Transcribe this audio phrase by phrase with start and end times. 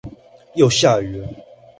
[0.55, 1.27] 又下雨了！